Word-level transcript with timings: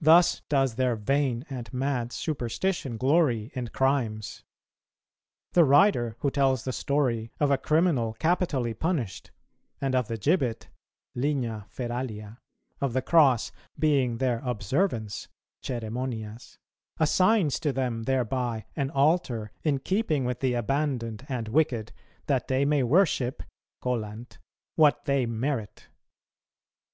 Thus 0.00 0.40
does 0.48 0.76
their 0.76 0.96
vain 0.96 1.44
and 1.50 1.70
mad 1.70 2.10
superstition 2.10 2.96
glory 2.96 3.50
in 3.54 3.68
crimes... 3.68 4.44
The 5.52 5.62
writer 5.66 6.16
who 6.20 6.30
tells 6.30 6.64
the 6.64 6.72
story 6.72 7.32
of 7.38 7.50
a 7.50 7.58
criminal 7.58 8.14
capitally 8.14 8.72
punished, 8.72 9.32
and 9.78 9.94
of 9.94 10.08
the 10.08 10.16
gibbet 10.16 10.70
(ligna 11.14 11.68
feralia) 11.68 12.38
of 12.80 12.94
the 12.94 13.02
cross 13.02 13.52
being 13.78 14.16
their 14.16 14.38
observance 14.38 15.28
(ceremonias), 15.62 16.56
assigns 16.96 17.60
to 17.60 17.74
them 17.74 18.04
thereby 18.04 18.64
an 18.74 18.88
altar 18.90 19.52
in 19.62 19.80
keeping 19.80 20.24
with 20.24 20.40
the 20.40 20.54
abandoned 20.54 21.26
and 21.28 21.48
wicked, 21.48 21.92
that 22.24 22.48
they 22.48 22.64
may 22.64 22.82
worship 22.82 23.42
(colant) 23.82 24.38
what 24.76 25.04
they 25.04 25.26
merit. 25.26 25.88